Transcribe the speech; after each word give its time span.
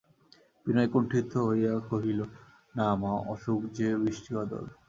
বিনয় 0.65 0.89
কুণ্ঠিত 0.93 1.31
হইয়া 1.47 1.73
কহিল, 1.89 2.19
না, 2.75 2.87
মা, 2.95 3.11
অসুখ– 3.31 3.61
যে 3.77 3.87
বৃষ্টিবাদল! 4.01 4.65